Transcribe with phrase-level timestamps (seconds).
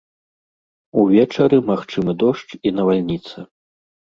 [1.01, 3.49] Увечары магчымы дождж і навальніца.